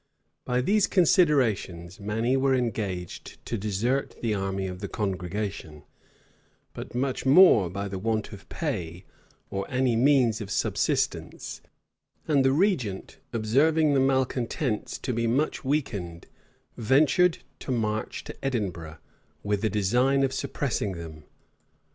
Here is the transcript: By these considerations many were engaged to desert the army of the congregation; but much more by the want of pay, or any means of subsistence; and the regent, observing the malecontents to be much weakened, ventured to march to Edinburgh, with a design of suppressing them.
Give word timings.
By 0.45 0.61
these 0.61 0.87
considerations 0.87 1.99
many 1.99 2.35
were 2.35 2.55
engaged 2.55 3.45
to 3.45 3.55
desert 3.55 4.15
the 4.23 4.33
army 4.33 4.65
of 4.65 4.79
the 4.79 4.87
congregation; 4.87 5.83
but 6.73 6.95
much 6.95 7.23
more 7.23 7.69
by 7.69 7.87
the 7.87 7.99
want 7.99 8.33
of 8.33 8.49
pay, 8.49 9.05
or 9.51 9.69
any 9.69 9.95
means 9.95 10.41
of 10.41 10.49
subsistence; 10.49 11.61
and 12.27 12.43
the 12.43 12.51
regent, 12.51 13.19
observing 13.31 13.93
the 13.93 13.99
malecontents 13.99 14.97
to 14.97 15.13
be 15.13 15.27
much 15.27 15.63
weakened, 15.63 16.25
ventured 16.77 17.43
to 17.59 17.71
march 17.71 18.23
to 18.23 18.35
Edinburgh, 18.43 18.97
with 19.43 19.63
a 19.63 19.69
design 19.69 20.23
of 20.23 20.33
suppressing 20.33 20.93
them. 20.93 21.25